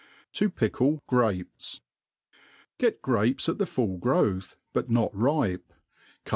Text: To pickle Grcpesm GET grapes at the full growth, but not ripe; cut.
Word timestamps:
To 0.33 0.49
pickle 0.49 1.03
Grcpesm 1.07 1.81
GET 2.79 3.03
grapes 3.03 3.47
at 3.47 3.59
the 3.59 3.67
full 3.67 3.99
growth, 3.99 4.55
but 4.73 4.89
not 4.89 5.15
ripe; 5.15 5.71
cut. 6.25 6.29